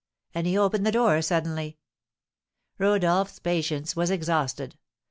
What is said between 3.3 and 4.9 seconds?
patience was exhausted.